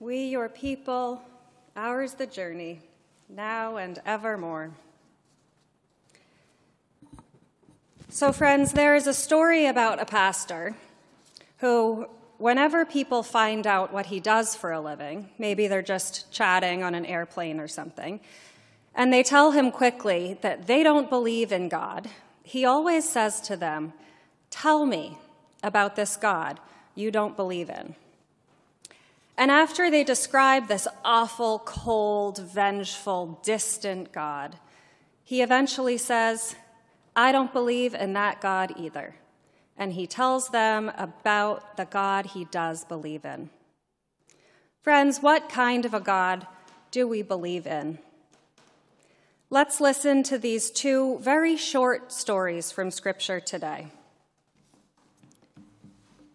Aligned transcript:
We, 0.00 0.28
your 0.28 0.48
people, 0.48 1.20
ours 1.76 2.14
the 2.14 2.26
journey, 2.26 2.80
now 3.28 3.76
and 3.76 3.98
evermore. 4.06 4.70
So, 8.08 8.32
friends, 8.32 8.72
there 8.72 8.96
is 8.96 9.06
a 9.06 9.12
story 9.12 9.66
about 9.66 10.00
a 10.00 10.06
pastor 10.06 10.74
who, 11.58 12.06
whenever 12.38 12.86
people 12.86 13.22
find 13.22 13.66
out 13.66 13.92
what 13.92 14.06
he 14.06 14.20
does 14.20 14.56
for 14.56 14.72
a 14.72 14.80
living, 14.80 15.28
maybe 15.38 15.68
they're 15.68 15.82
just 15.82 16.32
chatting 16.32 16.82
on 16.82 16.94
an 16.94 17.04
airplane 17.04 17.60
or 17.60 17.68
something, 17.68 18.20
and 18.94 19.12
they 19.12 19.22
tell 19.22 19.50
him 19.50 19.70
quickly 19.70 20.38
that 20.40 20.66
they 20.66 20.82
don't 20.82 21.10
believe 21.10 21.52
in 21.52 21.68
God, 21.68 22.08
he 22.42 22.64
always 22.64 23.06
says 23.06 23.38
to 23.42 23.54
them, 23.54 23.92
Tell 24.48 24.86
me 24.86 25.18
about 25.62 25.94
this 25.94 26.16
God 26.16 26.58
you 26.94 27.10
don't 27.10 27.36
believe 27.36 27.68
in. 27.68 27.96
And 29.40 29.50
after 29.50 29.90
they 29.90 30.04
describe 30.04 30.68
this 30.68 30.86
awful, 31.02 31.60
cold, 31.60 32.40
vengeful, 32.40 33.40
distant 33.42 34.12
God, 34.12 34.56
he 35.24 35.40
eventually 35.40 35.96
says, 35.96 36.56
I 37.16 37.32
don't 37.32 37.50
believe 37.50 37.94
in 37.94 38.12
that 38.12 38.42
God 38.42 38.74
either. 38.76 39.14
And 39.78 39.94
he 39.94 40.06
tells 40.06 40.50
them 40.50 40.92
about 40.94 41.78
the 41.78 41.86
God 41.86 42.26
he 42.26 42.44
does 42.44 42.84
believe 42.84 43.24
in. 43.24 43.48
Friends, 44.82 45.20
what 45.20 45.48
kind 45.48 45.86
of 45.86 45.94
a 45.94 46.00
God 46.00 46.46
do 46.90 47.08
we 47.08 47.22
believe 47.22 47.66
in? 47.66 47.98
Let's 49.48 49.80
listen 49.80 50.22
to 50.24 50.36
these 50.36 50.70
two 50.70 51.18
very 51.20 51.56
short 51.56 52.12
stories 52.12 52.70
from 52.72 52.90
Scripture 52.90 53.40
today. 53.40 53.86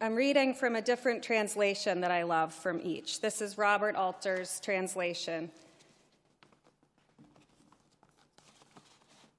I'm 0.01 0.15
reading 0.15 0.53
from 0.53 0.75
a 0.75 0.81
different 0.81 1.23
translation 1.23 2.01
that 2.01 2.11
I 2.11 2.23
love 2.23 2.53
from 2.53 2.81
each. 2.83 3.21
This 3.21 3.41
is 3.41 3.57
Robert 3.57 3.95
Alter's 3.95 4.59
translation. 4.59 5.49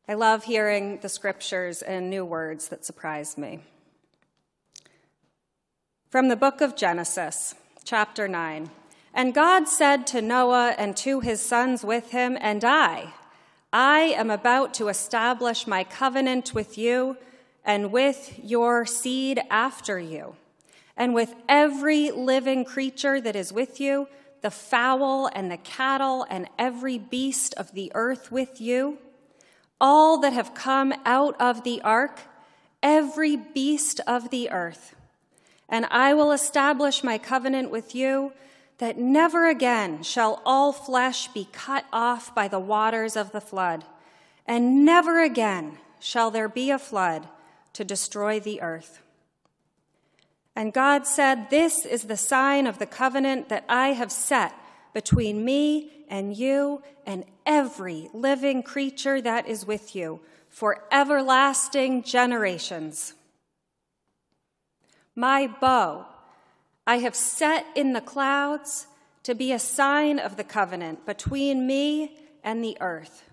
I 0.08 0.14
love 0.14 0.44
hearing 0.44 0.98
the 1.02 1.10
scriptures 1.10 1.82
and 1.82 2.08
new 2.08 2.24
words 2.24 2.68
that 2.68 2.86
surprise 2.86 3.36
me. 3.36 3.60
From 6.08 6.28
the 6.28 6.36
book 6.36 6.62
of 6.62 6.74
Genesis, 6.74 7.54
chapter 7.84 8.26
9. 8.26 8.70
And 9.12 9.34
God 9.34 9.68
said 9.68 10.06
to 10.08 10.22
Noah 10.22 10.74
and 10.78 10.96
to 10.98 11.20
his 11.20 11.42
sons 11.42 11.84
with 11.84 12.12
him, 12.12 12.38
And 12.40 12.64
I, 12.64 13.12
I 13.74 14.00
am 14.16 14.30
about 14.30 14.72
to 14.74 14.88
establish 14.88 15.66
my 15.66 15.84
covenant 15.84 16.54
with 16.54 16.78
you 16.78 17.18
and 17.62 17.92
with 17.92 18.40
your 18.42 18.86
seed 18.86 19.42
after 19.50 19.98
you, 19.98 20.36
and 20.96 21.14
with 21.14 21.34
every 21.48 22.10
living 22.10 22.64
creature 22.64 23.20
that 23.20 23.36
is 23.36 23.52
with 23.52 23.80
you, 23.80 24.08
the 24.42 24.50
fowl 24.50 25.28
and 25.32 25.50
the 25.50 25.56
cattle 25.56 26.26
and 26.30 26.48
every 26.58 26.98
beast 26.98 27.54
of 27.56 27.72
the 27.72 27.90
earth 27.94 28.30
with 28.30 28.60
you 28.60 28.98
all 29.80 30.18
that 30.18 30.32
have 30.32 30.54
come 30.54 30.94
out 31.04 31.36
of 31.40 31.64
the 31.64 31.80
ark, 31.82 32.20
every 32.82 33.36
beast 33.36 34.00
of 34.06 34.30
the 34.30 34.50
earth. 34.50 34.94
And 35.68 35.84
I 35.86 36.14
will 36.14 36.32
establish 36.32 37.04
my 37.04 37.18
covenant 37.18 37.70
with 37.70 37.94
you 37.94 38.32
that 38.78 38.98
never 38.98 39.48
again 39.48 40.02
shall 40.02 40.42
all 40.44 40.72
flesh 40.72 41.28
be 41.28 41.48
cut 41.52 41.84
off 41.92 42.34
by 42.34 42.46
the 42.46 42.60
waters 42.60 43.16
of 43.16 43.32
the 43.32 43.40
flood, 43.40 43.84
and 44.46 44.84
never 44.84 45.22
again 45.22 45.78
shall 45.98 46.30
there 46.30 46.48
be 46.48 46.70
a 46.70 46.78
flood 46.78 47.26
to 47.72 47.84
destroy 47.84 48.38
the 48.38 48.60
earth. 48.60 49.02
And 50.56 50.72
God 50.72 51.06
said, 51.06 51.50
This 51.50 51.84
is 51.84 52.04
the 52.04 52.16
sign 52.16 52.66
of 52.66 52.78
the 52.78 52.86
covenant 52.86 53.50
that 53.50 53.66
I 53.68 53.88
have 53.88 54.10
set 54.10 54.54
between 54.94 55.44
me 55.44 55.92
and 56.08 56.34
you 56.34 56.82
and 57.04 57.24
every 57.44 58.08
living 58.14 58.62
creature 58.62 59.20
that 59.20 59.46
is 59.46 59.66
with 59.66 59.94
you 59.94 60.20
for 60.48 60.82
everlasting 60.90 62.02
generations. 62.02 63.12
My 65.14 65.46
bow 65.46 66.06
I 66.86 66.98
have 66.98 67.16
set 67.16 67.66
in 67.74 67.92
the 67.92 68.00
clouds 68.00 68.86
to 69.24 69.34
be 69.34 69.52
a 69.52 69.58
sign 69.58 70.18
of 70.18 70.36
the 70.36 70.44
covenant 70.44 71.04
between 71.04 71.66
me 71.66 72.16
and 72.44 72.62
the 72.62 72.76
earth. 72.80 73.24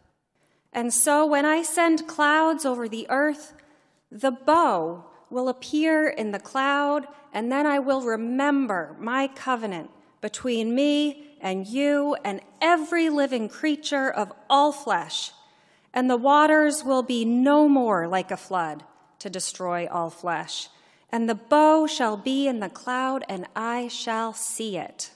And 0.74 0.92
so 0.92 1.26
when 1.26 1.46
I 1.46 1.62
send 1.62 2.08
clouds 2.08 2.66
over 2.66 2.90
the 2.90 3.06
earth, 3.10 3.54
the 4.12 4.32
bow 4.32 5.06
will 5.34 5.50
appear 5.50 6.08
in 6.08 6.32
the 6.32 6.40
cloud, 6.40 7.08
and 7.34 7.52
then 7.52 7.66
I 7.66 7.80
will 7.80 8.02
remember 8.02 8.96
my 9.00 9.28
covenant 9.28 9.90
between 10.22 10.76
me 10.76 11.36
and 11.42 11.68
you 11.68 12.16
and 12.24 12.40
every 12.62 13.10
living 13.10 13.50
creature 13.50 14.10
of 14.10 14.32
all 14.50 14.72
flesh, 14.72 15.32
and 15.94 16.10
the 16.10 16.18
waters 16.18 16.84
will 16.84 17.04
be 17.04 17.26
no 17.26 17.68
more 17.68 18.08
like 18.08 18.32
a 18.32 18.38
flood 18.38 18.84
to 19.20 19.30
destroy 19.30 19.88
all 19.88 20.10
flesh. 20.10 20.70
And 21.10 21.28
the 21.28 21.36
bow 21.36 21.88
shall 21.88 22.16
be 22.16 22.48
in 22.48 22.60
the 22.60 22.70
cloud, 22.70 23.26
and 23.28 23.48
I 23.56 23.88
shall 23.88 24.34
see 24.34 24.78
it. 24.78 25.12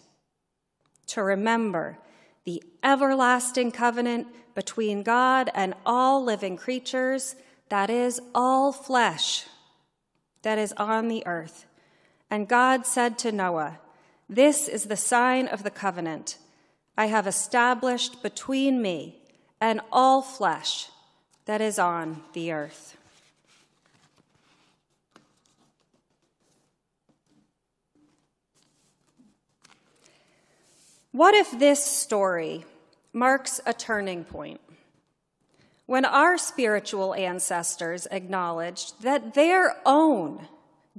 To 1.07 1.23
remember 1.23 2.00
the 2.44 2.63
everlasting 2.83 3.72
covenant 3.72 4.27
between 4.56 5.03
God 5.03 5.50
and 5.53 5.73
all 5.85 6.23
living 6.23 6.57
creatures, 6.57 7.35
that 7.69 7.89
is, 7.89 8.19
all 8.33 8.72
flesh 8.72 9.45
that 10.47 10.57
is 10.57 10.71
on 10.77 11.09
the 11.09 11.27
earth. 11.27 11.65
And 12.31 12.47
God 12.47 12.85
said 12.85 13.17
to 13.17 13.33
Noah, 13.33 13.79
this 14.29 14.69
is 14.69 14.85
the 14.85 14.95
sign 14.95 15.45
of 15.45 15.63
the 15.63 15.69
covenant 15.69 16.37
I 16.97 17.07
have 17.07 17.27
established 17.27 18.23
between 18.23 18.81
me 18.81 19.17
and 19.59 19.81
all 19.91 20.21
flesh 20.21 20.87
that 21.47 21.59
is 21.59 21.77
on 21.77 22.23
the 22.31 22.53
earth. 22.53 22.95
What 31.11 31.33
if 31.33 31.59
this 31.59 31.83
story 31.83 32.63
marks 33.11 33.59
a 33.65 33.73
turning 33.73 34.23
point? 34.23 34.61
When 35.87 36.03
our 36.03 36.37
spiritual 36.37 37.13
ancestors 37.13 38.07
acknowledged 38.11 39.01
that 39.03 39.33
their 39.35 39.77
own 39.85 40.49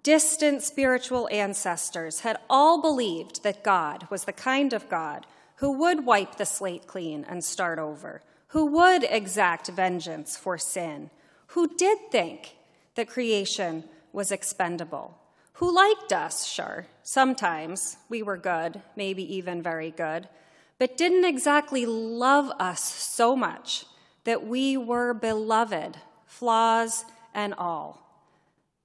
distant 0.02 0.62
spiritual 0.62 1.28
ancestors 1.30 2.20
had 2.20 2.38
all 2.48 2.80
believed 2.80 3.42
that 3.42 3.62
God 3.62 4.08
was 4.10 4.24
the 4.24 4.32
kind 4.32 4.72
of 4.72 4.88
God 4.88 5.26
who 5.56 5.72
would 5.72 6.06
wipe 6.06 6.36
the 6.36 6.46
slate 6.46 6.86
clean 6.86 7.26
and 7.28 7.44
start 7.44 7.78
over, 7.78 8.22
who 8.48 8.64
would 8.64 9.04
exact 9.04 9.68
vengeance 9.68 10.38
for 10.38 10.56
sin, 10.56 11.10
who 11.48 11.68
did 11.76 11.98
think 12.10 12.56
that 12.94 13.08
creation 13.08 13.84
was 14.14 14.32
expendable, 14.32 15.18
who 15.54 15.70
liked 15.70 16.14
us, 16.14 16.46
sure, 16.46 16.86
sometimes 17.02 17.98
we 18.08 18.22
were 18.22 18.38
good, 18.38 18.80
maybe 18.96 19.36
even 19.36 19.62
very 19.62 19.90
good, 19.90 20.30
but 20.78 20.96
didn't 20.96 21.26
exactly 21.26 21.84
love 21.84 22.50
us 22.58 22.82
so 22.82 23.36
much 23.36 23.84
that 24.28 24.46
we 24.46 24.76
were 24.76 25.14
beloved, 25.14 25.96
flaws 26.26 27.06
and 27.32 27.54
all. 27.54 27.98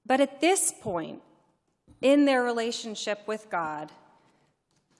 But 0.06 0.22
at 0.22 0.40
this 0.40 0.72
point 0.80 1.20
in 2.00 2.24
their 2.24 2.42
relationship 2.42 3.20
with 3.26 3.50
God, 3.50 3.92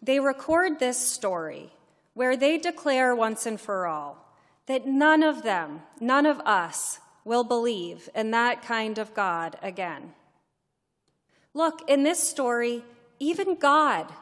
they 0.03 0.21
record 0.21 0.78
this 0.78 0.99
story 0.99 1.72
where 2.12 2.37
they 2.37 2.59
declare 2.59 3.16
once 3.16 3.47
and 3.47 3.59
for 3.59 3.87
all 3.87 4.19
that 4.66 4.87
none 4.87 5.22
of 5.22 5.44
them, 5.44 5.81
none 5.99 6.27
of 6.27 6.41
us, 6.41 6.99
will 7.25 7.44
believe 7.44 8.11
in 8.15 8.31
that 8.32 8.61
kind 8.61 8.99
of 8.99 9.15
God 9.15 9.56
again. 9.62 10.12
Look, 11.55 11.88
in 11.88 12.03
this 12.03 12.22
story, 12.22 12.84
even 13.19 13.55
God 13.55 14.12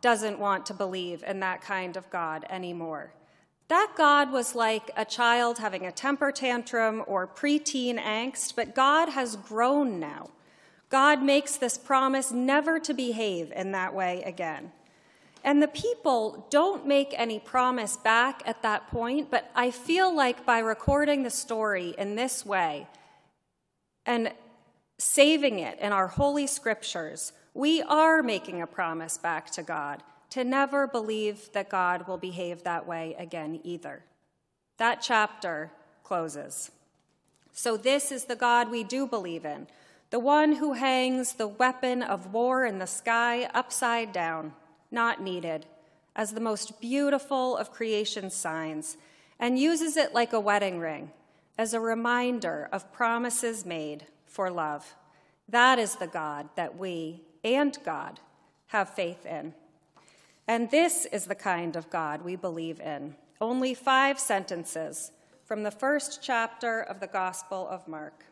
doesn't 0.00 0.38
want 0.38 0.64
to 0.66 0.74
believe 0.74 1.24
in 1.26 1.40
that 1.40 1.60
kind 1.60 1.96
of 1.96 2.08
God 2.08 2.44
anymore. 2.48 3.14
That 3.72 3.94
God 3.96 4.32
was 4.32 4.54
like 4.54 4.90
a 4.98 5.04
child 5.06 5.56
having 5.56 5.86
a 5.86 5.90
temper 5.90 6.30
tantrum 6.30 7.02
or 7.06 7.26
preteen 7.26 7.98
angst, 7.98 8.54
but 8.54 8.74
God 8.74 9.08
has 9.08 9.36
grown 9.36 9.98
now. 9.98 10.28
God 10.90 11.22
makes 11.22 11.56
this 11.56 11.78
promise 11.78 12.30
never 12.30 12.78
to 12.80 12.92
behave 12.92 13.50
in 13.50 13.72
that 13.72 13.94
way 13.94 14.22
again. 14.24 14.72
And 15.42 15.62
the 15.62 15.68
people 15.68 16.46
don't 16.50 16.86
make 16.86 17.14
any 17.16 17.38
promise 17.38 17.96
back 17.96 18.42
at 18.44 18.60
that 18.60 18.88
point, 18.88 19.30
but 19.30 19.50
I 19.54 19.70
feel 19.70 20.14
like 20.14 20.44
by 20.44 20.58
recording 20.58 21.22
the 21.22 21.30
story 21.30 21.94
in 21.96 22.14
this 22.14 22.44
way 22.44 22.86
and 24.04 24.34
saving 24.98 25.60
it 25.60 25.78
in 25.78 25.92
our 25.92 26.08
holy 26.08 26.46
scriptures, 26.46 27.32
we 27.54 27.80
are 27.80 28.22
making 28.22 28.60
a 28.60 28.66
promise 28.66 29.16
back 29.16 29.50
to 29.52 29.62
God 29.62 30.02
to 30.32 30.44
never 30.44 30.86
believe 30.86 31.52
that 31.52 31.68
God 31.68 32.08
will 32.08 32.16
behave 32.16 32.62
that 32.62 32.86
way 32.86 33.14
again 33.18 33.60
either. 33.64 34.02
That 34.78 35.02
chapter 35.02 35.70
closes. 36.04 36.70
So, 37.52 37.76
this 37.76 38.10
is 38.10 38.24
the 38.24 38.34
God 38.34 38.70
we 38.70 38.82
do 38.82 39.06
believe 39.06 39.44
in, 39.44 39.66
the 40.08 40.18
one 40.18 40.54
who 40.54 40.72
hangs 40.72 41.34
the 41.34 41.46
weapon 41.46 42.02
of 42.02 42.32
war 42.32 42.64
in 42.64 42.78
the 42.78 42.86
sky 42.86 43.44
upside 43.52 44.10
down, 44.10 44.54
not 44.90 45.20
needed, 45.20 45.66
as 46.16 46.32
the 46.32 46.40
most 46.40 46.80
beautiful 46.80 47.54
of 47.58 47.70
creation 47.70 48.30
signs 48.30 48.96
and 49.38 49.58
uses 49.58 49.98
it 49.98 50.14
like 50.14 50.32
a 50.32 50.40
wedding 50.40 50.78
ring 50.78 51.10
as 51.58 51.74
a 51.74 51.80
reminder 51.80 52.70
of 52.72 52.90
promises 52.90 53.66
made 53.66 54.06
for 54.24 54.50
love. 54.50 54.94
That 55.46 55.78
is 55.78 55.96
the 55.96 56.06
God 56.06 56.48
that 56.56 56.78
we 56.78 57.20
and 57.44 57.76
God 57.84 58.18
have 58.68 58.88
faith 58.88 59.26
in. 59.26 59.52
And 60.48 60.70
this 60.70 61.06
is 61.06 61.26
the 61.26 61.34
kind 61.34 61.76
of 61.76 61.90
God 61.90 62.22
we 62.22 62.36
believe 62.36 62.80
in. 62.80 63.14
Only 63.40 63.74
five 63.74 64.18
sentences 64.18 65.12
from 65.44 65.62
the 65.62 65.70
first 65.70 66.20
chapter 66.22 66.80
of 66.80 67.00
the 67.00 67.06
Gospel 67.06 67.68
of 67.68 67.86
Mark. 67.86 68.24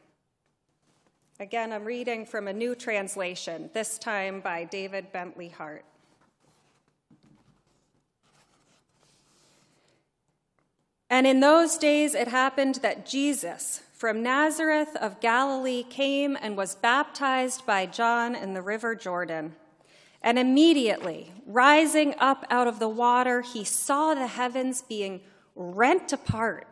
Again, 1.39 1.73
I'm 1.73 1.85
reading 1.85 2.27
from 2.27 2.49
a 2.49 2.53
new 2.53 2.75
translation, 2.75 3.71
this 3.73 3.99
time 3.99 4.41
by 4.41 4.65
David 4.65 5.11
Bentley 5.13 5.49
Hart. 5.49 5.85
And 11.09 11.27
in 11.27 11.41
those 11.41 11.77
days 11.77 12.15
it 12.15 12.29
happened 12.29 12.77
that 12.77 13.07
Jesus 13.07 13.83
from 13.93 14.23
Nazareth 14.23 14.97
of 14.97 15.21
Galilee 15.21 15.83
came 15.83 16.39
and 16.41 16.57
was 16.57 16.77
baptized 16.77 17.67
by 17.67 17.85
John 17.85 18.35
in 18.35 18.55
the 18.55 18.63
river 18.63 18.95
Jordan. 18.95 19.57
And 20.23 20.39
immediately, 20.39 21.33
rising 21.47 22.15
up 22.19 22.45
out 22.51 22.67
of 22.67 22.79
the 22.79 22.89
water, 22.89 23.41
he 23.41 23.65
saw 23.65 24.15
the 24.15 24.27
heavens 24.27 24.83
being 24.83 25.21
rent 25.55 26.13
apart 26.13 26.67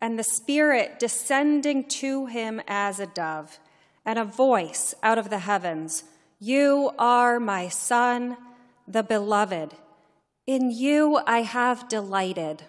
and 0.00 0.18
the 0.18 0.24
Spirit 0.24 0.98
descending 0.98 1.84
to 1.84 2.26
him 2.26 2.60
as 2.68 3.00
a 3.00 3.06
dove, 3.06 3.58
and 4.04 4.18
a 4.18 4.24
voice 4.24 4.94
out 5.02 5.18
of 5.18 5.30
the 5.30 5.40
heavens 5.40 6.04
You 6.38 6.92
are 6.98 7.40
my 7.40 7.68
Son, 7.68 8.36
the 8.86 9.02
Beloved. 9.02 9.74
In 10.46 10.70
you 10.70 11.20
I 11.26 11.42
have 11.42 11.88
delighted. 11.88 12.62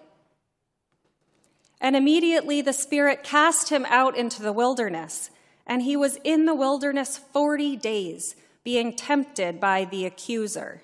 And 1.79 1.95
immediately 1.95 2.61
the 2.61 2.73
Spirit 2.73 3.23
cast 3.23 3.69
him 3.69 3.85
out 3.85 4.17
into 4.17 4.41
the 4.41 4.51
wilderness, 4.51 5.29
and 5.65 5.83
he 5.83 5.95
was 5.95 6.17
in 6.23 6.45
the 6.45 6.55
wilderness 6.55 7.17
40 7.17 7.77
days, 7.77 8.35
being 8.69 8.93
tempted 8.93 9.59
by 9.59 9.83
the 9.83 10.05
accuser, 10.05 10.79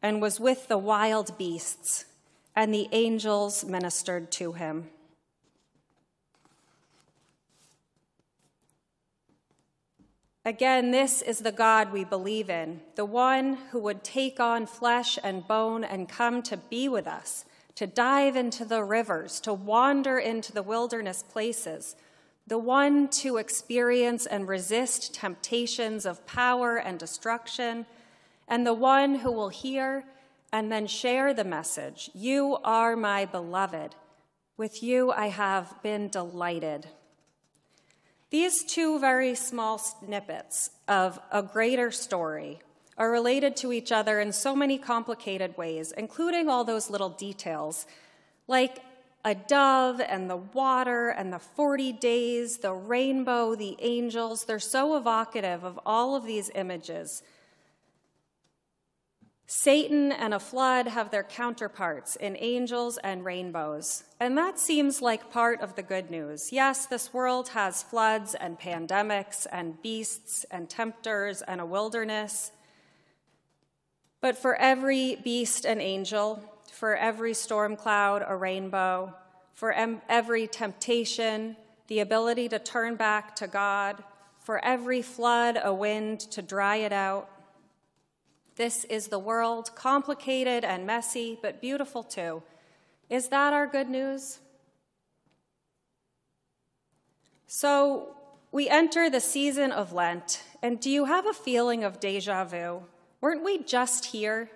and 0.00 0.22
was 0.22 0.38
with 0.38 0.68
the 0.68 0.78
wild 0.78 1.36
beasts, 1.36 2.04
and 2.54 2.72
the 2.72 2.88
angels 2.92 3.64
ministered 3.64 4.30
to 4.30 4.52
him. 4.52 4.88
Again, 10.44 10.92
this 10.92 11.20
is 11.20 11.40
the 11.40 11.50
God 11.50 11.92
we 11.92 12.04
believe 12.04 12.48
in, 12.48 12.80
the 12.94 13.04
one 13.04 13.54
who 13.72 13.80
would 13.80 14.04
take 14.04 14.38
on 14.38 14.64
flesh 14.64 15.18
and 15.24 15.48
bone 15.48 15.82
and 15.82 16.08
come 16.08 16.42
to 16.42 16.56
be 16.56 16.88
with 16.88 17.08
us 17.08 17.44
to 17.74 17.88
dive 17.88 18.36
into 18.36 18.64
the 18.64 18.84
rivers, 18.84 19.40
to 19.40 19.52
wander 19.52 20.16
into 20.16 20.52
the 20.52 20.62
wilderness 20.62 21.24
places, 21.24 21.96
the 22.46 22.58
one 22.58 23.08
to 23.08 23.38
experience 23.38 24.26
and 24.26 24.46
resist 24.46 25.14
temptations 25.14 26.06
of 26.06 26.26
power 26.26 26.76
and 26.76 26.98
destruction, 26.98 27.86
and 28.46 28.66
the 28.66 28.74
one 28.74 29.16
who 29.16 29.32
will 29.32 29.48
hear 29.48 30.04
and 30.52 30.70
then 30.70 30.86
share 30.86 31.34
the 31.34 31.44
message 31.44 32.10
You 32.14 32.58
are 32.62 32.96
my 32.96 33.24
beloved. 33.24 33.94
With 34.56 34.82
you 34.82 35.10
I 35.10 35.26
have 35.26 35.82
been 35.82 36.08
delighted. 36.08 36.86
These 38.30 38.64
two 38.64 38.98
very 38.98 39.34
small 39.34 39.78
snippets 39.78 40.70
of 40.88 41.18
a 41.30 41.42
greater 41.42 41.90
story 41.90 42.60
are 42.98 43.10
related 43.10 43.56
to 43.56 43.72
each 43.72 43.92
other 43.92 44.20
in 44.20 44.32
so 44.32 44.56
many 44.56 44.78
complicated 44.78 45.56
ways, 45.58 45.92
including 45.96 46.48
all 46.48 46.64
those 46.64 46.90
little 46.90 47.10
details, 47.10 47.86
like 48.48 48.78
a 49.26 49.34
dove 49.34 50.00
and 50.00 50.30
the 50.30 50.36
water 50.36 51.08
and 51.08 51.32
the 51.32 51.38
40 51.40 51.92
days, 51.94 52.58
the 52.58 52.72
rainbow, 52.72 53.56
the 53.56 53.76
angels. 53.80 54.44
They're 54.44 54.60
so 54.60 54.96
evocative 54.96 55.64
of 55.64 55.80
all 55.84 56.14
of 56.14 56.24
these 56.24 56.48
images. 56.54 57.24
Satan 59.48 60.12
and 60.12 60.32
a 60.32 60.38
flood 60.38 60.86
have 60.86 61.10
their 61.10 61.24
counterparts 61.24 62.14
in 62.14 62.36
angels 62.38 62.98
and 63.02 63.24
rainbows. 63.24 64.04
And 64.20 64.38
that 64.38 64.60
seems 64.60 65.02
like 65.02 65.32
part 65.32 65.60
of 65.60 65.74
the 65.74 65.82
good 65.82 66.08
news. 66.08 66.52
Yes, 66.52 66.86
this 66.86 67.12
world 67.12 67.48
has 67.48 67.82
floods 67.82 68.36
and 68.36 68.60
pandemics 68.60 69.44
and 69.50 69.82
beasts 69.82 70.46
and 70.52 70.70
tempters 70.70 71.42
and 71.42 71.60
a 71.60 71.66
wilderness. 71.66 72.52
But 74.20 74.38
for 74.38 74.54
every 74.54 75.16
beast, 75.16 75.66
and 75.66 75.80
angel, 75.80 76.44
for 76.70 76.96
every 76.96 77.34
storm 77.34 77.76
cloud, 77.76 78.24
a 78.26 78.36
rainbow, 78.36 79.14
for 79.54 79.72
em- 79.72 80.02
every 80.08 80.46
temptation, 80.46 81.56
the 81.88 82.00
ability 82.00 82.48
to 82.48 82.58
turn 82.58 82.96
back 82.96 83.36
to 83.36 83.46
God, 83.46 84.02
for 84.38 84.64
every 84.64 85.02
flood, 85.02 85.58
a 85.62 85.72
wind 85.72 86.20
to 86.20 86.42
dry 86.42 86.76
it 86.76 86.92
out. 86.92 87.28
This 88.56 88.84
is 88.84 89.08
the 89.08 89.18
world, 89.18 89.74
complicated 89.74 90.64
and 90.64 90.86
messy, 90.86 91.38
but 91.40 91.60
beautiful 91.60 92.02
too. 92.02 92.42
Is 93.10 93.28
that 93.28 93.52
our 93.52 93.66
good 93.66 93.88
news? 93.88 94.38
So, 97.46 98.16
we 98.50 98.68
enter 98.68 99.10
the 99.10 99.20
season 99.20 99.72
of 99.72 99.92
Lent, 99.92 100.42
and 100.62 100.80
do 100.80 100.90
you 100.90 101.04
have 101.04 101.26
a 101.26 101.32
feeling 101.32 101.84
of 101.84 102.00
deja 102.00 102.44
vu? 102.44 102.82
Weren't 103.20 103.44
we 103.44 103.62
just 103.62 104.06
here? 104.06 104.50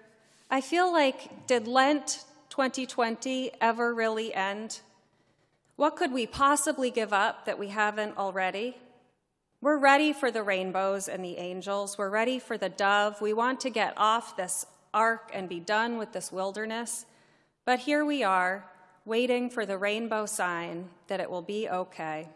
I 0.52 0.61
feel 0.61 0.93
like, 0.93 1.47
did 1.47 1.69
Lent 1.69 2.25
2020 2.49 3.52
ever 3.61 3.94
really 3.94 4.35
end? 4.35 4.81
What 5.76 5.94
could 5.94 6.12
we 6.12 6.26
possibly 6.26 6.91
give 6.91 7.12
up 7.12 7.44
that 7.44 7.56
we 7.56 7.69
haven't 7.69 8.19
already? 8.19 8.76
We're 9.61 9.79
ready 9.79 10.12
for 10.12 10.32
the 10.32 10.43
rainbows 10.43 11.06
and 11.06 11.25
the 11.25 11.38
angels. 11.38 11.97
We're 11.97 12.11
ready 12.11 12.41
for 12.41 12.58
the 12.58 12.69
dove. 12.69 13.20
We 13.20 13.32
want 13.32 13.61
to 13.61 13.70
get 13.70 13.94
off 13.97 14.37
this 14.37 14.67
ark 14.93 15.31
and 15.32 15.49
be 15.49 15.61
done 15.61 15.99
with 15.99 16.12
this 16.12 16.32
wilderness. 16.32 17.06
But 17.64 17.79
here 17.79 18.05
we 18.05 18.25
are, 18.25 18.69
waiting 19.05 19.50
for 19.50 19.64
the 19.64 19.79
rainbow 19.79 20.26
sign 20.26 20.88
that 21.06 21.20
it 21.20 21.31
will 21.31 21.43
be 21.43 21.69
okay. 21.69 22.29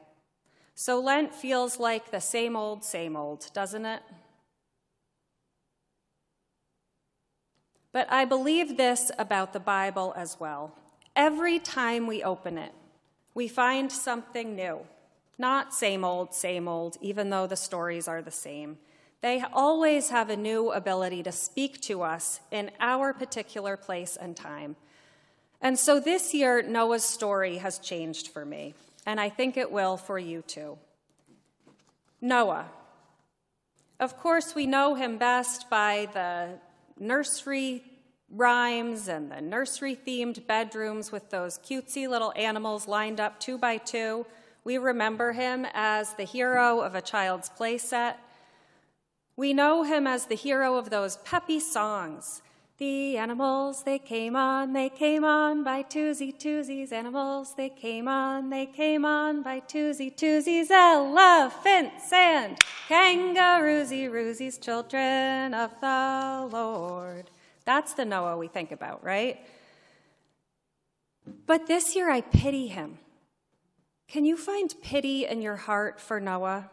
So 0.76 1.00
Lent 1.00 1.34
feels 1.34 1.80
like 1.80 2.12
the 2.12 2.20
same 2.20 2.54
old, 2.54 2.84
same 2.84 3.16
old, 3.16 3.50
doesn't 3.52 3.86
it? 3.86 4.02
But 7.94 8.10
I 8.10 8.24
believe 8.24 8.76
this 8.76 9.12
about 9.20 9.52
the 9.52 9.60
Bible 9.60 10.12
as 10.16 10.40
well. 10.40 10.74
Every 11.14 11.60
time 11.60 12.08
we 12.08 12.24
open 12.24 12.58
it, 12.58 12.72
we 13.34 13.46
find 13.46 13.90
something 13.90 14.56
new. 14.56 14.80
Not 15.38 15.72
same 15.72 16.04
old, 16.04 16.34
same 16.34 16.66
old, 16.66 16.96
even 17.00 17.30
though 17.30 17.46
the 17.46 17.54
stories 17.54 18.08
are 18.08 18.20
the 18.20 18.32
same. 18.32 18.78
They 19.20 19.44
always 19.52 20.10
have 20.10 20.28
a 20.28 20.36
new 20.36 20.72
ability 20.72 21.22
to 21.22 21.30
speak 21.30 21.80
to 21.82 22.02
us 22.02 22.40
in 22.50 22.72
our 22.80 23.12
particular 23.12 23.76
place 23.76 24.16
and 24.20 24.36
time. 24.36 24.74
And 25.60 25.78
so 25.78 26.00
this 26.00 26.34
year, 26.34 26.62
Noah's 26.62 27.04
story 27.04 27.58
has 27.58 27.78
changed 27.78 28.26
for 28.26 28.44
me, 28.44 28.74
and 29.06 29.20
I 29.20 29.28
think 29.28 29.56
it 29.56 29.70
will 29.70 29.96
for 29.96 30.18
you 30.18 30.42
too. 30.42 30.78
Noah. 32.20 32.66
Of 34.00 34.18
course, 34.18 34.52
we 34.56 34.66
know 34.66 34.96
him 34.96 35.16
best 35.16 35.70
by 35.70 36.08
the 36.12 36.58
nursery 36.98 37.82
rhymes 38.30 39.08
and 39.08 39.30
the 39.30 39.40
nursery 39.40 39.96
themed 39.96 40.46
bedrooms 40.46 41.12
with 41.12 41.30
those 41.30 41.58
cutesy 41.58 42.08
little 42.08 42.32
animals 42.36 42.88
lined 42.88 43.20
up 43.20 43.38
two 43.38 43.58
by 43.58 43.76
two. 43.76 44.26
We 44.64 44.78
remember 44.78 45.32
him 45.32 45.66
as 45.74 46.14
the 46.14 46.24
hero 46.24 46.80
of 46.80 46.94
a 46.94 47.02
child's 47.02 47.48
play 47.50 47.78
set. 47.78 48.18
We 49.36 49.52
know 49.52 49.82
him 49.82 50.06
as 50.06 50.26
the 50.26 50.36
hero 50.36 50.76
of 50.76 50.90
those 50.90 51.16
peppy 51.18 51.60
songs. 51.60 52.40
The 52.76 53.16
animals, 53.16 53.84
they 53.84 54.00
came 54.00 54.34
on, 54.34 54.72
they 54.72 54.88
came 54.88 55.24
on 55.24 55.62
by 55.62 55.82
twosy 55.82 56.32
twosies. 56.32 56.90
Animals, 56.90 57.54
they 57.54 57.68
came 57.68 58.08
on, 58.08 58.50
they 58.50 58.66
came 58.66 59.04
on 59.04 59.42
by 59.44 59.60
twosy 59.60 60.10
twosies. 60.10 60.72
Elephants 60.72 62.12
and 62.12 62.58
kangaroosy 62.88 64.10
roosies, 64.10 64.60
children 64.60 65.54
of 65.54 65.70
the 65.80 66.48
Lord. 66.50 67.30
That's 67.64 67.94
the 67.94 68.04
Noah 68.04 68.36
we 68.36 68.48
think 68.48 68.72
about, 68.72 69.04
right? 69.04 69.38
But 71.46 71.68
this 71.68 71.94
year 71.94 72.10
I 72.10 72.22
pity 72.22 72.66
him. 72.66 72.98
Can 74.08 74.24
you 74.24 74.36
find 74.36 74.74
pity 74.82 75.26
in 75.26 75.42
your 75.42 75.56
heart 75.56 76.00
for 76.00 76.18
Noah? 76.18 76.70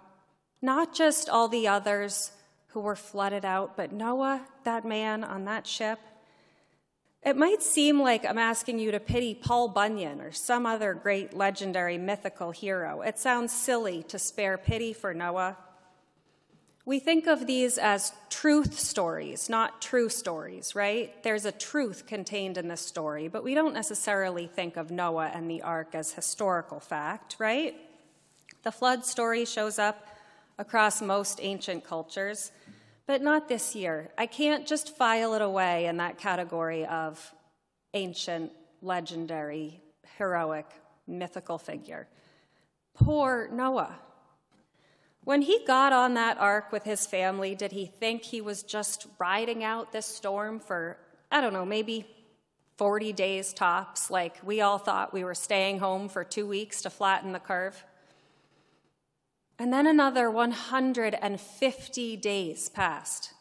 Not 0.64 0.96
just 0.96 1.30
all 1.30 1.48
the 1.48 1.68
others 1.68 2.32
who 2.74 2.80
were 2.80 2.96
flooded 2.96 3.46
out, 3.46 3.76
but 3.76 3.92
Noah, 3.92 4.46
that 4.64 4.86
man 4.86 5.24
on 5.24 5.46
that 5.46 5.68
ship. 5.68 6.00
It 7.24 7.38
might 7.38 7.62
seem 7.62 8.02
like 8.02 8.26
I'm 8.26 8.38
asking 8.38 8.80
you 8.80 8.92
to 8.92 9.00
pity 9.00 9.36
Paul 9.36 9.68
Bunyan 9.68 10.22
or 10.22 10.32
some 10.32 10.66
other 10.66 10.94
great 10.94 11.36
legendary 11.36 11.98
mythical 11.98 12.52
hero. 12.52 13.02
It 13.02 13.20
sounds 13.20 13.54
silly 13.54 14.04
to 14.04 14.18
spare 14.18 14.58
pity 14.58 14.92
for 14.92 15.14
Noah. 15.14 15.58
We 16.84 16.98
think 16.98 17.28
of 17.28 17.46
these 17.46 17.78
as 17.78 18.12
truth 18.32 18.80
stories, 18.80 19.50
not 19.50 19.84
true 19.84 20.10
stories, 20.10 20.74
right? 20.74 21.22
There's 21.22 21.46
a 21.46 21.52
truth 21.52 22.08
contained 22.08 22.58
in 22.58 22.70
this 22.70 22.82
story, 22.82 23.28
but 23.28 23.44
we 23.44 23.54
don't 23.54 23.76
necessarily 23.76 24.48
think 24.48 24.78
of 24.78 24.90
Noah 24.90 25.30
and 25.32 25.50
the 25.50 25.62
ark 25.62 25.90
as 25.94 26.14
historical 26.14 26.80
fact, 26.80 27.36
right? 27.38 27.76
The 28.64 28.72
flood 28.72 29.06
story 29.06 29.46
shows 29.46 29.78
up 29.78 30.08
across 30.58 31.04
most 31.04 31.40
ancient 31.42 31.84
cultures, 31.84 32.52
but 33.06 33.22
not 33.22 33.48
this 33.48 33.76
year. 33.76 34.12
I 34.18 34.26
can't 34.26 34.66
just 34.68 34.96
file 34.96 35.34
it 35.34 35.42
away 35.42 35.86
in 35.86 35.98
that 35.98 36.18
category 36.18 36.86
of 36.86 37.34
ancient, 37.94 38.52
legendary, 38.82 39.82
heroic, 40.18 40.68
mythical 41.08 41.58
figure. 41.58 42.08
Poor 42.94 43.50
Noah. 43.52 43.96
When 45.24 45.44
he 45.44 45.64
got 45.66 45.94
on 45.94 46.16
that 46.16 46.38
ark 46.40 46.72
with 46.72 46.84
his 46.84 47.06
family, 47.06 47.54
did 47.54 47.72
he 47.72 47.86
think 47.86 48.24
he 48.24 48.42
was 48.42 48.64
just 48.64 49.06
riding 49.20 49.64
out 49.64 49.92
this 49.92 50.06
storm 50.06 50.60
for, 50.60 50.98
I 51.32 51.42
don't 51.42 51.54
know, 51.54 51.66
maybe 51.66 52.08
40 52.78 53.14
days 53.14 53.54
tops, 53.54 54.10
like 54.10 54.40
we 54.44 54.62
all 54.62 54.80
thought 54.80 55.14
we 55.14 55.24
were 55.24 55.36
staying 55.36 55.78
home 55.78 56.10
for 56.10 56.24
two 56.24 56.48
weeks 56.48 56.82
to 56.82 56.90
flatten 56.90 57.32
the 57.32 57.40
curve? 57.40 57.84
And 59.62 59.72
then 59.72 59.86
another 59.86 60.32
150 60.32 62.18
days 62.18 62.68
passed. 62.70 63.34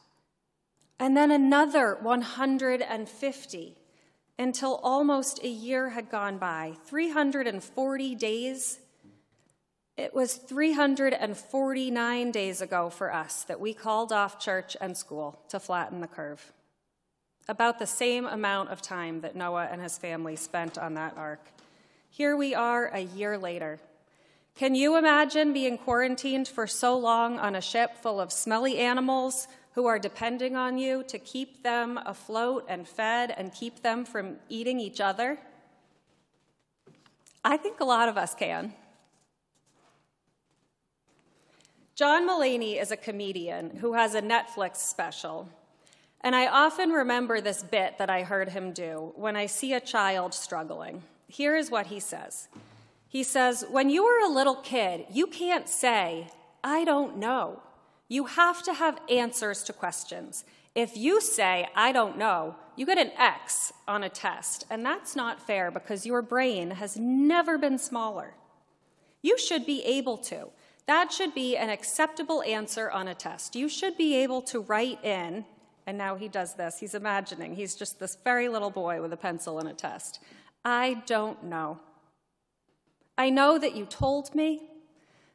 And 0.99 1.17
then 1.17 1.31
another 1.31 1.97
150 1.99 3.77
until 4.39 4.81
almost 4.83 5.43
a 5.43 5.49
year 5.49 5.89
had 5.89 6.11
gone 6.11 6.37
by 6.37 6.75
340 6.85 8.15
days 8.17 8.81
it 9.97 10.15
was 10.15 10.35
349 10.35 12.31
days 12.31 12.61
ago 12.61 12.91
for 12.91 13.15
us 13.15 13.45
that 13.45 13.59
we 13.59 13.73
called 13.73 14.13
off 14.13 14.39
church 14.39 14.77
and 14.79 14.95
school 14.95 15.41
to 15.49 15.59
flatten 15.59 16.03
the 16.03 16.07
curve. 16.07 16.53
About 17.49 17.79
the 17.79 17.87
same 17.87 18.27
amount 18.27 18.69
of 18.69 18.83
time 18.83 19.23
that 19.23 19.37
Noah 19.37 19.69
and 19.73 19.81
his 19.81 19.97
family 19.97 20.37
spent 20.37 20.77
on 20.77 20.93
that 20.95 21.17
ark. 21.17 21.47
Here 22.11 22.37
we 22.37 22.55
are 22.55 22.89
a 22.89 23.01
year 23.01 23.39
later. 23.39 23.79
Can 24.61 24.75
you 24.75 24.99
imagine 24.99 25.55
being 25.55 25.79
quarantined 25.79 26.47
for 26.47 26.67
so 26.67 26.99
long 26.99 27.39
on 27.39 27.57
a 27.57 27.63
ship 27.63 27.97
full 28.03 28.21
of 28.21 28.31
smelly 28.31 28.77
animals 28.77 29.49
who 29.73 29.87
are 29.87 29.99
depending 29.99 30.55
on 30.55 30.77
you 30.77 31.03
to 31.05 31.19
keep 31.19 31.63
them 31.63 31.99
afloat 32.05 32.67
and 32.69 32.87
fed 32.87 33.35
and 33.35 33.55
keep 33.55 33.81
them 33.81 34.05
from 34.05 34.37
eating 34.51 34.79
each 34.79 35.01
other? 35.01 35.39
I 37.43 37.57
think 37.57 37.81
a 37.81 37.87
lot 37.87 38.11
of 38.11 38.19
us 38.19 38.35
can. 38.35 38.75
John 41.95 42.29
Mulaney 42.29 42.79
is 42.79 42.91
a 42.91 42.99
comedian 42.99 43.79
who 43.79 43.95
has 43.95 44.15
a 44.15 44.21
Netflix 44.21 44.77
special. 44.77 45.49
And 46.21 46.37
I 46.37 46.49
often 46.49 46.91
remember 46.91 47.41
this 47.41 47.63
bit 47.63 47.97
that 47.97 48.11
I 48.11 48.25
heard 48.25 48.51
him 48.51 48.75
do 48.75 49.15
when 49.17 49.37
I 49.37 49.47
see 49.47 49.73
a 49.73 49.81
child 49.81 50.35
struggling. 50.35 51.03
Here 51.29 51.57
is 51.57 51.71
what 51.71 51.87
he 51.87 51.99
says 51.99 52.49
He 53.11 53.25
says, 53.25 53.65
When 53.69 53.91
you 53.91 54.05
were 54.05 54.21
a 54.25 54.33
little 54.33 54.55
kid, 54.55 55.05
you 55.11 55.27
can't 55.27 55.69
say, 55.69 56.29
I 56.63 56.85
don't 56.85 57.19
know. 57.19 57.61
You 58.09 58.25
have 58.25 58.63
to 58.63 58.73
have 58.73 59.01
answers 59.11 59.65
to 59.65 59.73
questions. 59.73 60.45
If 60.77 60.97
you 60.97 61.21
say, 61.21 61.69
I 61.75 61.91
don't 61.91 62.17
know, 62.17 62.55
you 62.77 62.87
get 62.87 62.99
an 62.99 63.11
X 63.19 63.73
on 63.89 64.05
a 64.05 64.09
test. 64.09 64.65
And 64.71 64.87
that's 64.87 65.17
not 65.17 65.45
fair 65.45 65.73
because 65.73 66.07
your 66.07 66.23
brain 66.23 66.71
has 66.71 66.97
never 66.97 67.59
been 67.59 67.79
smaller. 67.79 68.35
You 69.23 69.37
should 69.37 69.67
be 69.67 69.83
able 69.85 70.17
to. 70.19 70.49
That 70.87 71.13
should 71.13 71.35
be 71.35 71.57
an 71.57 71.69
acceptable 71.69 72.43
answer 72.45 72.91
on 72.91 73.09
a 73.09 73.15
test. 73.15 73.57
You 73.57 73.69
should 73.69 73.97
be 73.97 74.15
able 74.17 74.43
to 74.43 74.61
write 74.61 75.05
in, 75.05 75.45
and 75.87 75.99
now 75.99 76.15
he 76.15 76.29
does 76.29 76.55
this, 76.55 76.79
he's 76.79 76.95
imagining, 76.95 77.55
he's 77.55 77.75
just 77.75 78.01
this 78.01 78.17
very 78.25 78.49
little 78.49 78.71
boy 78.71 79.03
with 79.03 79.13
a 79.13 79.17
pencil 79.17 79.59
and 79.59 79.69
a 79.69 79.73
test. 79.73 80.21
I 80.65 81.03
don't 81.07 81.45
know. 81.45 81.81
I 83.21 83.29
know 83.29 83.59
that 83.59 83.77
you 83.77 83.85
told 83.85 84.35
me, 84.35 84.63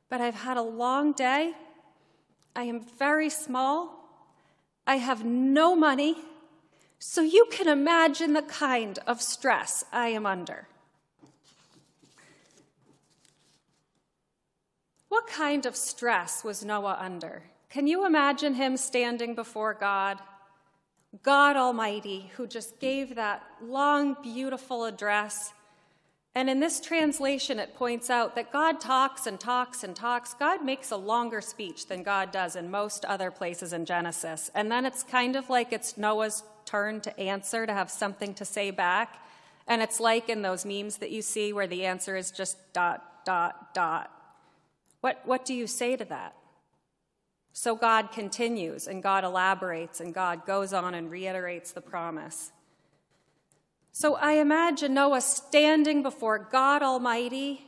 but 0.10 0.20
I've 0.20 0.42
had 0.42 0.58
a 0.58 0.64
long 0.64 1.12
day. 1.12 1.54
I 2.56 2.64
am 2.64 2.80
very 2.80 3.30
small. 3.30 4.10
I 4.88 4.96
have 4.96 5.24
no 5.24 5.76
money. 5.76 6.16
So 6.98 7.22
you 7.22 7.46
can 7.52 7.68
imagine 7.68 8.34
the 8.34 8.42
kind 8.42 8.98
of 9.06 9.22
stress 9.22 9.86
I 9.94 10.08
am 10.08 10.26
under. 10.26 10.68
What 15.10 15.28
kind 15.28 15.68
of 15.68 15.76
stress 15.76 16.44
was 16.44 16.66
Noah 16.66 16.98
under? 17.00 17.44
Can 17.70 17.86
you 17.86 18.04
imagine 18.08 18.56
him 18.56 18.78
standing 18.78 19.36
before 19.36 19.76
God, 19.76 20.18
God 21.22 21.56
Almighty, 21.56 22.32
who 22.36 22.48
just 22.48 22.80
gave 22.80 23.14
that 23.14 23.44
long, 23.62 24.18
beautiful 24.24 24.86
address? 24.86 25.54
And 26.36 26.50
in 26.50 26.60
this 26.60 26.82
translation, 26.82 27.60
it 27.60 27.76
points 27.76 28.10
out 28.10 28.36
that 28.36 28.52
God 28.52 28.82
talks 28.82 29.26
and 29.26 29.40
talks 29.40 29.86
and 29.86 29.96
talks. 29.96 30.34
God 30.34 30.66
makes 30.66 30.92
a 30.92 30.98
longer 30.98 31.40
speech 31.40 31.88
than 31.88 32.04
God 32.04 32.34
does 32.34 32.58
in 32.58 32.70
most 32.70 33.06
other 33.06 33.32
places 33.32 33.72
in 33.72 33.86
Genesis. 33.86 34.52
And 34.54 34.70
then 34.70 34.86
it's 34.86 35.02
kind 35.02 35.38
of 35.38 35.50
like 35.50 35.72
it's 35.72 35.98
Noah's 35.98 36.44
turn 36.66 37.00
to 37.02 37.18
answer, 37.18 37.66
to 37.66 37.74
have 37.74 37.90
something 37.90 38.34
to 38.34 38.44
say 38.44 38.70
back. 38.70 39.18
And 39.66 39.82
it's 39.82 40.02
like 40.02 40.28
in 40.28 40.42
those 40.42 40.66
memes 40.66 40.98
that 40.98 41.12
you 41.12 41.22
see 41.22 41.54
where 41.54 41.68
the 41.68 41.86
answer 41.86 42.18
is 42.18 42.32
just 42.32 42.58
dot, 42.74 43.26
dot, 43.26 43.74
dot. 43.74 44.12
What, 45.00 45.22
what 45.24 45.46
do 45.46 45.54
you 45.54 45.68
say 45.68 45.96
to 45.96 46.06
that? 46.06 46.36
So 47.54 47.78
God 47.78 48.12
continues 48.12 48.88
and 48.88 49.02
God 49.02 49.24
elaborates 49.24 50.02
and 50.02 50.14
God 50.14 50.46
goes 50.46 50.74
on 50.74 50.94
and 50.94 51.10
reiterates 51.10 51.72
the 51.72 51.80
promise. 51.80 52.52
So 53.98 54.16
I 54.16 54.34
imagine 54.34 54.94
Noah 54.94 55.22
standing 55.22 56.04
before 56.04 56.38
God 56.38 56.84
Almighty, 56.84 57.66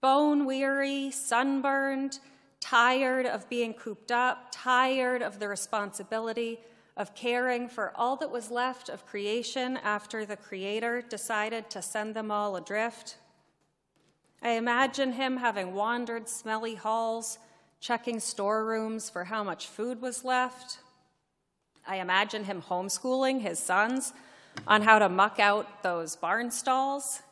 bone 0.00 0.44
weary, 0.44 1.10
sunburned, 1.10 2.20
tired 2.60 3.26
of 3.26 3.48
being 3.48 3.74
cooped 3.74 4.12
up, 4.12 4.52
tired 4.52 5.20
of 5.20 5.40
the 5.40 5.48
responsibility 5.48 6.60
of 6.96 7.16
caring 7.16 7.68
for 7.68 7.92
all 7.96 8.14
that 8.18 8.30
was 8.30 8.52
left 8.52 8.88
of 8.88 9.04
creation 9.04 9.78
after 9.78 10.24
the 10.24 10.36
Creator 10.36 11.02
decided 11.02 11.68
to 11.70 11.82
send 11.82 12.14
them 12.14 12.30
all 12.30 12.54
adrift. 12.54 13.16
I 14.40 14.50
imagine 14.50 15.14
him 15.14 15.38
having 15.38 15.74
wandered 15.74 16.28
smelly 16.28 16.76
halls, 16.76 17.40
checking 17.80 18.20
storerooms 18.20 19.10
for 19.10 19.24
how 19.24 19.42
much 19.42 19.66
food 19.66 20.00
was 20.00 20.24
left. 20.24 20.78
I 21.84 21.96
imagine 21.96 22.44
him 22.44 22.62
homeschooling 22.62 23.40
his 23.40 23.58
sons 23.58 24.12
on 24.66 24.82
how 24.82 24.98
to 24.98 25.08
muck 25.08 25.38
out 25.38 25.82
those 25.82 26.16
barn 26.16 26.50
stalls. 26.50 27.22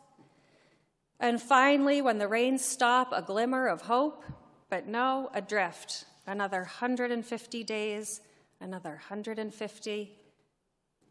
And 1.21 1.41
finally, 1.41 2.01
when 2.01 2.19
the 2.19 2.29
rains 2.29 2.65
stop, 2.65 3.13
a 3.13 3.23
glimmer 3.23 3.67
of 3.67 3.83
hope, 3.83 4.25
but 4.71 4.87
no, 4.87 5.31
adrift. 5.35 6.05
Another 6.27 6.61
150 6.61 7.65
days, 7.65 8.21
another 8.61 8.91
150. 8.91 10.13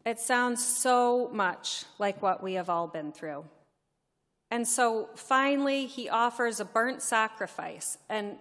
It 0.06 0.20
sounds 0.20 0.64
so 0.64 1.28
much 1.32 1.84
like 1.98 2.22
what 2.22 2.42
we 2.42 2.54
have 2.54 2.70
all 2.70 2.86
been 2.86 3.12
through. 3.12 3.44
And 4.50 4.66
so 4.66 5.10
finally, 5.14 5.86
he 5.86 6.08
offers 6.08 6.60
a 6.60 6.64
burnt 6.64 7.02
sacrifice. 7.02 7.98
And 8.08 8.36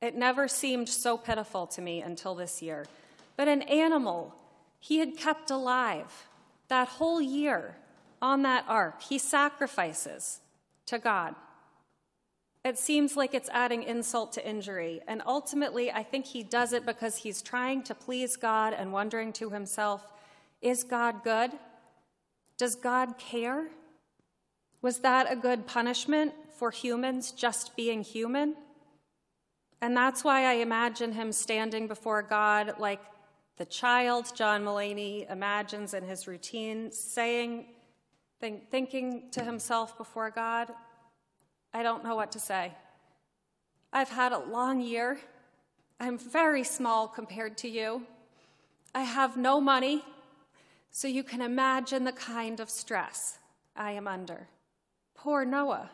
it 0.00 0.14
never 0.14 0.46
seemed 0.46 0.88
so 0.88 1.16
pitiful 1.16 1.66
to 1.68 1.80
me 1.80 2.02
until 2.02 2.34
this 2.34 2.62
year. 2.62 2.86
But 3.36 3.48
an 3.48 3.62
animal 3.62 4.34
he 4.78 4.98
had 4.98 5.16
kept 5.16 5.50
alive 5.50 6.28
that 6.68 6.88
whole 6.88 7.20
year 7.20 7.76
on 8.22 8.42
that 8.42 8.64
ark, 8.68 9.02
he 9.02 9.18
sacrifices 9.18 10.40
to 10.86 10.98
God. 10.98 11.34
It 12.64 12.78
seems 12.78 13.16
like 13.16 13.34
it's 13.34 13.50
adding 13.50 13.82
insult 13.82 14.32
to 14.32 14.48
injury. 14.48 15.02
And 15.06 15.20
ultimately, 15.26 15.92
I 15.92 16.02
think 16.02 16.24
he 16.24 16.42
does 16.42 16.72
it 16.72 16.86
because 16.86 17.16
he's 17.16 17.42
trying 17.42 17.82
to 17.84 17.94
please 17.94 18.36
God 18.36 18.72
and 18.72 18.92
wondering 18.92 19.34
to 19.34 19.50
himself, 19.50 20.06
is 20.62 20.82
God 20.82 21.22
good? 21.22 21.50
Does 22.56 22.74
God 22.74 23.18
care? 23.18 23.66
Was 24.80 25.00
that 25.00 25.30
a 25.30 25.36
good 25.36 25.66
punishment 25.66 26.32
for 26.58 26.70
humans 26.70 27.32
just 27.32 27.76
being 27.76 28.02
human? 28.02 28.54
And 29.82 29.94
that's 29.94 30.24
why 30.24 30.46
I 30.46 30.54
imagine 30.54 31.12
him 31.12 31.32
standing 31.32 31.86
before 31.86 32.22
God 32.22 32.76
like 32.78 33.00
the 33.56 33.64
child 33.64 34.32
John 34.34 34.64
Mulaney 34.64 35.30
imagines 35.30 35.94
in 35.94 36.04
his 36.04 36.26
routine, 36.26 36.90
saying, 36.90 37.66
think, 38.40 38.68
thinking 38.70 39.30
to 39.30 39.44
himself 39.44 39.96
before 39.96 40.30
God, 40.30 40.70
I 41.72 41.82
don't 41.82 42.02
know 42.02 42.16
what 42.16 42.32
to 42.32 42.40
say. 42.40 42.72
I've 43.92 44.08
had 44.08 44.32
a 44.32 44.38
long 44.38 44.80
year. 44.80 45.18
I'm 46.00 46.18
very 46.18 46.64
small 46.64 47.06
compared 47.06 47.56
to 47.58 47.68
you. 47.68 48.02
I 48.92 49.02
have 49.02 49.36
no 49.36 49.60
money, 49.60 50.04
so 50.90 51.06
you 51.06 51.22
can 51.22 51.40
imagine 51.40 52.04
the 52.04 52.12
kind 52.12 52.58
of 52.58 52.68
stress 52.68 53.38
I 53.76 53.92
am 53.92 54.08
under. 54.08 54.48
Poor 55.14 55.44
Noah. 55.44 55.90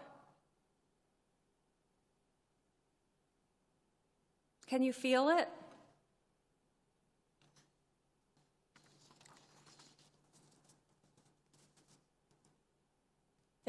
Can 4.66 4.82
you 4.82 4.92
feel 4.92 5.28
it? 5.28 5.48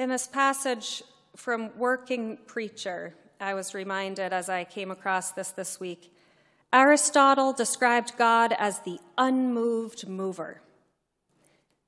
In 0.02 0.10
this 0.10 0.26
passage 0.26 1.04
from 1.36 1.70
Working 1.78 2.40
Preacher, 2.48 3.14
I 3.40 3.54
was 3.54 3.76
reminded 3.76 4.34
as 4.34 4.50
I 4.50 4.64
came 4.64 4.90
across 4.90 5.30
this 5.30 5.52
this 5.52 5.80
week, 5.80 6.12
Aristotle 6.74 7.54
described 7.54 8.18
God 8.18 8.52
as 8.58 8.80
the 8.80 8.98
unmoved 9.16 10.08
mover. 10.08 10.64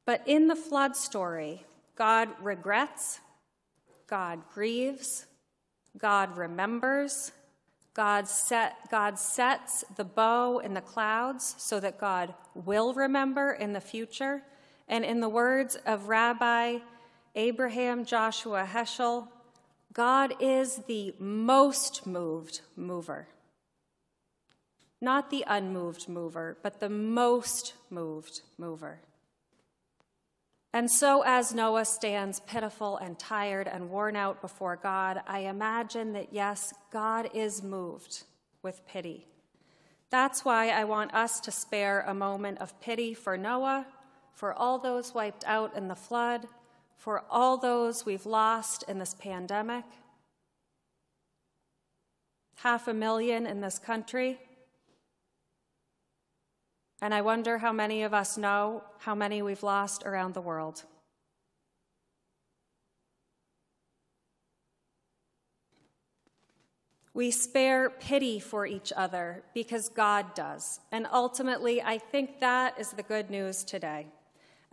But 0.06 0.22
in 0.28 0.46
the 0.46 0.56
flood 0.56 0.96
story, 0.96 1.66
God 1.96 2.30
regrets, 2.40 3.20
God 4.06 4.44
grieves, 4.54 5.26
God 5.98 6.38
remembers, 6.38 7.32
God, 7.96 8.28
set, 8.28 8.92
God 8.92 9.18
sets 9.18 9.84
the 9.96 10.06
bow 10.06 10.60
in 10.60 10.76
the 10.76 10.82
clouds 10.82 11.56
so 11.58 11.80
that 11.80 11.98
God 11.98 12.36
will 12.54 12.94
remember 12.94 13.54
in 13.54 13.74
the 13.74 13.82
future. 13.82 14.44
And 14.88 15.04
in 15.04 15.20
the 15.20 15.30
words 15.30 15.78
of 15.88 16.10
Rabbi 16.10 16.78
Abraham 17.36 18.06
Joshua 18.06 18.68
Heschel, 18.72 19.28
God 19.92 20.34
is 20.40 20.78
the 20.88 21.14
most 21.20 22.06
moved 22.06 22.62
mover. 22.76 23.28
Not 25.02 25.30
the 25.30 25.44
unmoved 25.48 26.08
mover, 26.08 26.58
but 26.62 26.80
the 26.80 26.90
most 26.90 27.74
moved 27.90 28.42
mover. 28.58 29.02
And 30.76 30.90
so, 30.90 31.24
as 31.24 31.54
Noah 31.54 31.86
stands 31.86 32.40
pitiful 32.40 32.98
and 32.98 33.20
tired 33.20 33.68
and 33.68 33.90
worn 33.90 34.16
out 34.16 34.42
before 34.42 34.76
God, 34.76 35.22
I 35.28 35.40
imagine 35.40 36.14
that 36.14 36.34
yes, 36.34 36.74
God 36.92 37.30
is 37.34 37.62
moved 37.62 38.24
with 38.64 38.86
pity. 38.88 39.28
That's 40.10 40.46
why 40.46 40.70
I 40.70 40.84
want 40.84 41.14
us 41.14 41.40
to 41.42 41.52
spare 41.52 42.02
a 42.08 42.14
moment 42.14 42.60
of 42.60 42.80
pity 42.80 43.14
for 43.14 43.38
Noah, 43.38 43.86
for 44.32 44.54
all 44.54 44.80
those 44.80 45.14
wiped 45.14 45.44
out 45.46 45.76
in 45.76 45.88
the 45.88 45.96
flood, 45.96 46.48
for 46.98 47.24
all 47.30 47.58
those 47.58 48.06
we've 48.06 48.26
lost 48.26 48.84
in 48.88 49.00
this 49.00 49.14
pandemic. 49.14 49.84
Half 52.56 52.88
a 52.88 52.94
million 52.94 53.46
in 53.46 53.62
this 53.62 53.80
country. 53.80 54.40
And 57.02 57.14
I 57.14 57.22
wonder 57.22 57.58
how 57.58 57.74
many 57.74 58.04
of 58.04 58.14
us 58.14 58.38
know 58.38 58.84
how 59.00 59.14
many 59.14 59.42
we've 59.42 59.64
lost 59.64 60.04
around 60.06 60.34
the 60.34 60.42
world. 60.42 60.84
We 67.14 67.30
spare 67.30 67.90
pity 67.90 68.40
for 68.40 68.66
each 68.66 68.92
other 68.96 69.44
because 69.54 69.90
God 69.90 70.34
does. 70.34 70.80
And 70.92 71.06
ultimately, 71.12 71.82
I 71.82 72.00
think 72.00 72.40
that 72.40 72.80
is 72.80 72.92
the 72.92 73.04
good 73.04 73.30
news 73.30 73.64
today. 73.64 74.08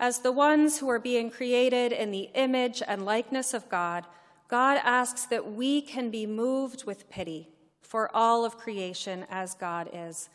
As 0.01 0.19
the 0.19 0.33
ones 0.33 0.79
who 0.79 0.89
are 0.91 0.99
being 0.99 1.31
created 1.31 1.93
in 1.93 2.11
the 2.11 2.31
image 2.35 2.83
and 2.85 3.05
likeness 3.05 3.55
of 3.55 3.69
God, 3.69 4.07
God 4.49 4.81
asks 4.83 5.27
that 5.27 5.53
we 5.53 5.81
can 5.81 6.11
be 6.11 6.27
moved 6.27 6.85
with 6.85 7.09
pity 7.09 7.51
for 7.81 8.11
all 8.17 8.45
of 8.45 8.59
creation 8.59 9.27
as 9.31 9.55
God 9.55 9.89
is 9.93 10.29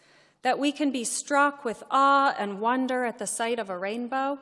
that 0.46 0.60
we 0.60 0.72
can 0.72 0.92
be 0.92 1.04
struck 1.04 1.66
with 1.66 1.82
awe 1.90 2.36
and 2.38 2.62
wonder 2.62 3.04
at 3.04 3.18
the 3.18 3.26
sight 3.26 3.58
of 3.58 3.72
a 3.72 3.78
rainbow, 3.78 4.38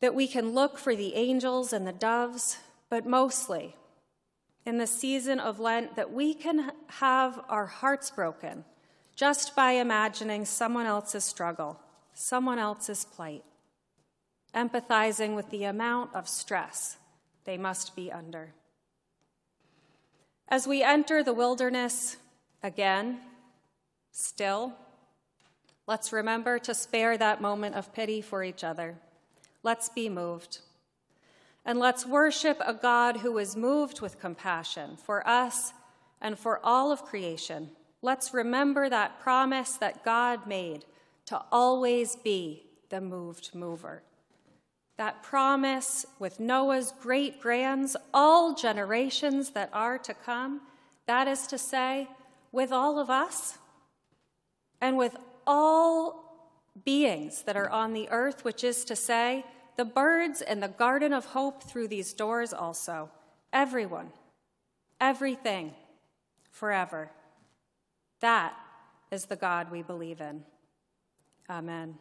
that 0.00 0.14
we 0.14 0.26
can 0.26 0.54
look 0.54 0.78
for 0.78 0.96
the 0.96 1.14
angels 1.14 1.70
and 1.70 1.86
the 1.86 1.92
doves, 1.92 2.56
but 2.88 3.04
mostly 3.04 3.76
in 4.64 4.78
the 4.78 4.86
season 4.86 5.38
of 5.38 5.60
Lent, 5.60 5.96
that 5.96 6.10
we 6.10 6.32
can 6.32 6.72
have 6.86 7.44
our 7.50 7.66
hearts 7.66 8.10
broken 8.10 8.64
just 9.14 9.54
by 9.54 9.72
imagining 9.72 10.46
someone 10.46 10.86
else's 10.86 11.22
struggle, 11.24 11.78
someone 12.14 12.58
else's 12.58 13.04
plight, 13.04 13.44
empathizing 14.54 15.34
with 15.34 15.50
the 15.50 15.64
amount 15.64 16.14
of 16.14 16.28
stress 16.28 16.96
they 17.44 17.58
must 17.58 17.94
be 17.94 18.10
under. 18.10 18.54
As 20.48 20.66
we 20.66 20.82
enter 20.82 21.22
the 21.22 21.34
wilderness 21.34 22.16
again, 22.62 23.20
Still, 24.16 24.72
let's 25.88 26.12
remember 26.12 26.60
to 26.60 26.72
spare 26.72 27.18
that 27.18 27.42
moment 27.42 27.74
of 27.74 27.92
pity 27.92 28.20
for 28.20 28.44
each 28.44 28.62
other. 28.62 28.94
Let's 29.64 29.88
be 29.88 30.08
moved. 30.08 30.60
And 31.64 31.80
let's 31.80 32.06
worship 32.06 32.62
a 32.64 32.74
God 32.74 33.18
who 33.18 33.36
is 33.38 33.56
moved 33.56 34.00
with 34.00 34.20
compassion 34.20 34.96
for 34.96 35.26
us 35.26 35.72
and 36.20 36.38
for 36.38 36.60
all 36.62 36.92
of 36.92 37.04
creation. 37.04 37.70
Let's 38.02 38.32
remember 38.32 38.88
that 38.88 39.18
promise 39.18 39.72
that 39.78 40.04
God 40.04 40.46
made 40.46 40.84
to 41.26 41.40
always 41.50 42.16
be 42.16 42.66
the 42.90 43.00
moved 43.00 43.54
mover. 43.54 44.02
That 44.96 45.22
promise 45.22 46.06
with 46.18 46.38
Noah's 46.38 46.92
great 47.00 47.40
grands, 47.40 47.96
all 48.12 48.54
generations 48.54 49.50
that 49.50 49.70
are 49.72 49.98
to 49.98 50.14
come, 50.14 50.60
that 51.06 51.26
is 51.26 51.46
to 51.48 51.58
say, 51.58 52.08
with 52.52 52.70
all 52.70 52.98
of 52.98 53.10
us 53.10 53.58
and 54.80 54.96
with 54.96 55.16
all 55.46 56.24
beings 56.84 57.42
that 57.42 57.56
are 57.56 57.68
on 57.70 57.92
the 57.92 58.08
earth, 58.10 58.44
which 58.44 58.62
is 58.62 58.84
to 58.84 58.94
say, 58.94 59.44
the 59.76 59.84
birds 59.84 60.40
in 60.40 60.60
the 60.60 60.68
garden 60.68 61.12
of 61.12 61.26
hope 61.26 61.64
through 61.64 61.88
these 61.88 62.12
doors 62.12 62.52
also. 62.52 63.10
Everyone, 63.52 64.10
everything, 65.00 65.74
forever. 66.50 67.10
That 68.20 68.54
is 69.10 69.26
the 69.26 69.36
God 69.36 69.70
we 69.70 69.82
believe 69.82 70.20
in. 70.20 70.44
Amen. 71.48 71.98